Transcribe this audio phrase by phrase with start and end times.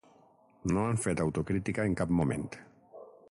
[0.71, 2.47] No han fet autocrítica en cap moment.